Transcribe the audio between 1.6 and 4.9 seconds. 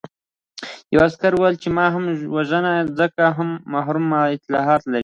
چې مه یې وژنه ځکه محرم اطلاعات